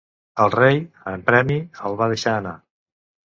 [0.45, 0.79] Ell rei,
[1.11, 1.57] en premi,
[1.91, 2.55] el va deixar anar.